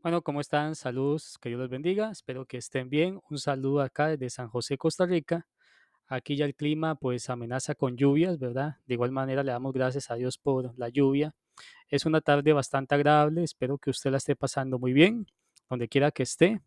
[0.00, 0.76] Bueno, ¿cómo están?
[0.76, 2.10] Saludos, que Dios los bendiga.
[2.12, 3.20] Espero que estén bien.
[3.28, 5.46] Un saludo acá desde San José, Costa Rica.
[6.06, 8.76] Aquí ya el clima pues amenaza con lluvias, ¿verdad?
[8.86, 11.34] De igual manera le damos gracias a Dios por la lluvia.
[11.88, 13.42] Es una tarde bastante agradable.
[13.42, 15.26] Espero que usted la esté pasando muy bien,
[15.68, 16.62] donde quiera que esté.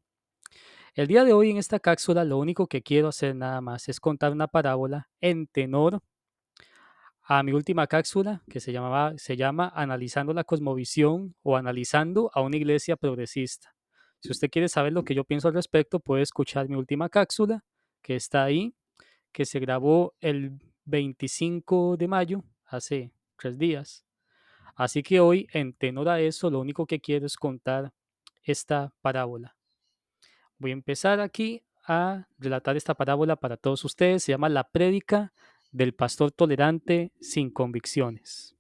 [0.93, 4.01] El día de hoy en esta cápsula lo único que quiero hacer nada más es
[4.01, 6.03] contar una parábola en tenor
[7.23, 12.41] a mi última cápsula que se, llamaba, se llama Analizando la Cosmovisión o Analizando a
[12.41, 13.75] una Iglesia Progresista.
[14.19, 17.63] Si usted quiere saber lo que yo pienso al respecto, puede escuchar mi última cápsula
[18.01, 18.73] que está ahí,
[19.31, 24.05] que se grabó el 25 de mayo, hace tres días.
[24.75, 27.93] Así que hoy, en tenor a eso, lo único que quiero es contar
[28.43, 29.55] esta parábola.
[30.57, 34.23] Voy a empezar aquí a relatar esta parábola para todos ustedes.
[34.23, 35.33] Se llama La prédica
[35.71, 38.55] del pastor tolerante sin convicciones.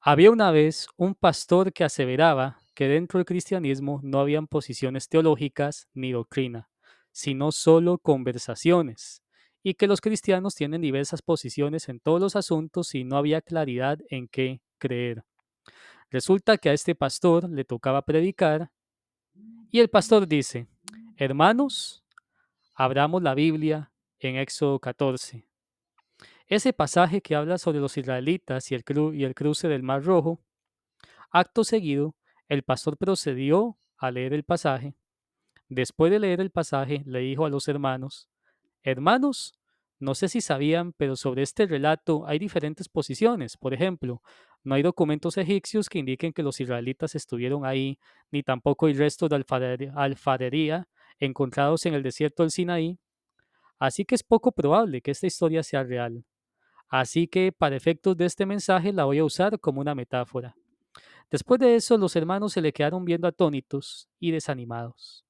[0.00, 5.88] Había una vez un pastor que aseveraba que dentro del cristianismo no habían posiciones teológicas
[5.94, 6.68] ni doctrina,
[7.10, 9.22] sino solo conversaciones,
[9.62, 13.98] y que los cristianos tienen diversas posiciones en todos los asuntos y no había claridad
[14.10, 15.24] en qué creer.
[16.10, 18.70] Resulta que a este pastor le tocaba predicar
[19.70, 20.66] y el pastor dice,
[21.16, 22.04] hermanos,
[22.74, 25.46] abramos la Biblia en Éxodo 14.
[26.46, 30.40] Ese pasaje que habla sobre los israelitas y el, y el cruce del Mar Rojo,
[31.30, 32.16] acto seguido,
[32.48, 34.94] el pastor procedió a leer el pasaje.
[35.68, 38.28] Después de leer el pasaje, le dijo a los hermanos,
[38.82, 39.54] hermanos,
[39.98, 43.56] no sé si sabían, pero sobre este relato hay diferentes posiciones.
[43.56, 44.20] Por ejemplo,
[44.62, 47.98] no hay documentos egipcios que indiquen que los israelitas estuvieron ahí,
[48.30, 52.98] ni tampoco hay restos de alfarería encontrados en el desierto del Sinaí.
[53.78, 56.24] Así que es poco probable que esta historia sea real.
[56.88, 60.54] Así que para efectos de este mensaje la voy a usar como una metáfora.
[61.30, 65.24] Después de eso, los hermanos se le quedaron viendo atónitos y desanimados.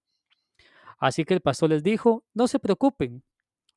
[0.98, 3.22] Así que el pastor les dijo, no se preocupen,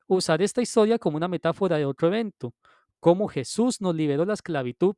[0.06, 2.54] usaré esta historia como una metáfora de otro evento,
[3.00, 4.96] cómo Jesús nos liberó la esclavitud,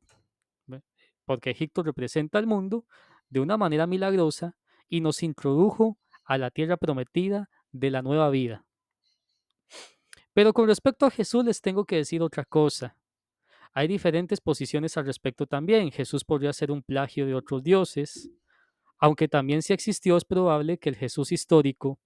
[1.25, 2.85] porque Egipto representa al mundo,
[3.29, 4.57] de una manera milagrosa
[4.89, 8.65] y nos introdujo a la tierra prometida de la nueva vida.
[10.33, 12.95] Pero con respecto a Jesús les tengo que decir otra cosa.
[13.73, 15.91] Hay diferentes posiciones al respecto también.
[15.91, 18.29] Jesús podría ser un plagio de otros dioses,
[18.97, 21.99] aunque también si existió es probable que el Jesús histórico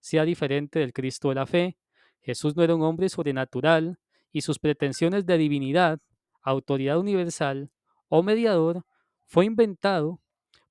[0.00, 1.78] sea diferente del Cristo de la fe.
[2.20, 3.98] Jesús no era un hombre sobrenatural
[4.32, 6.00] y sus pretensiones de divinidad,
[6.42, 7.70] autoridad universal
[8.08, 8.84] o mediador
[9.26, 10.20] fue inventado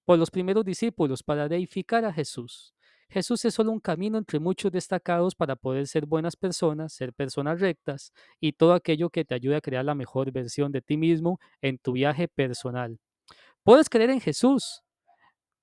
[0.05, 2.73] por los primeros discípulos para deificar a Jesús.
[3.09, 7.59] Jesús es solo un camino entre muchos destacados para poder ser buenas personas, ser personas
[7.59, 11.39] rectas y todo aquello que te ayude a crear la mejor versión de ti mismo
[11.61, 12.99] en tu viaje personal.
[13.63, 14.83] Puedes creer en Jesús,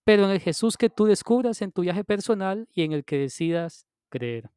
[0.05, 3.19] pero en el Jesús que tú descubras en tu viaje personal y en el que
[3.19, 4.51] decidas creer.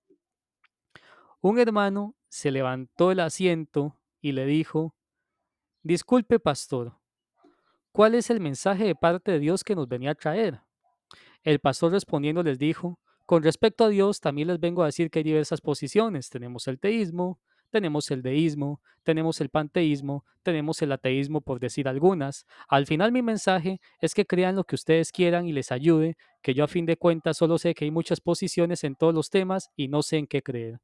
[1.41, 4.95] Un hermano se levantó del asiento y le dijo,
[5.83, 6.97] Disculpe, pastor,
[7.91, 10.66] ¿cuál es el mensaje de parte de Dios que nos venía a traer?
[11.47, 15.19] El pastor respondiendo les dijo, con respecto a Dios también les vengo a decir que
[15.19, 16.29] hay diversas posiciones.
[16.29, 22.45] Tenemos el teísmo, tenemos el deísmo, tenemos el panteísmo, tenemos el ateísmo, por decir algunas.
[22.67, 26.53] Al final mi mensaje es que crean lo que ustedes quieran y les ayude, que
[26.53, 29.71] yo a fin de cuentas solo sé que hay muchas posiciones en todos los temas
[29.77, 30.81] y no sé en qué creer.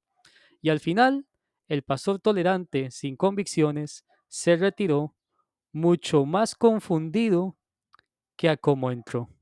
[0.62, 1.25] Y al final,
[1.68, 5.13] el pastor tolerante, sin convicciones, se retiró
[5.74, 7.57] mucho más confundido
[8.38, 9.33] que a cómo entró.